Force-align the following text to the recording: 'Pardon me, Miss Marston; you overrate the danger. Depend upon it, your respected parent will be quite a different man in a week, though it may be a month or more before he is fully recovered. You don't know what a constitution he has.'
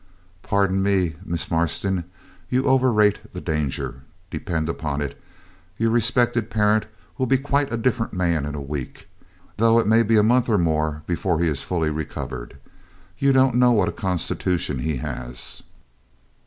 'Pardon 0.41 0.81
me, 0.81 1.13
Miss 1.23 1.51
Marston; 1.51 2.05
you 2.49 2.65
overrate 2.65 3.31
the 3.33 3.39
danger. 3.39 4.01
Depend 4.31 4.67
upon 4.67 4.99
it, 4.99 5.15
your 5.77 5.91
respected 5.91 6.49
parent 6.49 6.87
will 7.19 7.27
be 7.27 7.37
quite 7.37 7.71
a 7.71 7.77
different 7.77 8.11
man 8.11 8.43
in 8.47 8.55
a 8.55 8.61
week, 8.63 9.07
though 9.57 9.77
it 9.77 9.85
may 9.85 10.01
be 10.01 10.17
a 10.17 10.23
month 10.23 10.49
or 10.49 10.57
more 10.57 11.03
before 11.05 11.39
he 11.39 11.47
is 11.47 11.61
fully 11.61 11.91
recovered. 11.91 12.57
You 13.19 13.31
don't 13.31 13.53
know 13.57 13.73
what 13.73 13.89
a 13.89 13.91
constitution 13.91 14.79
he 14.79 14.95
has.' 14.95 15.61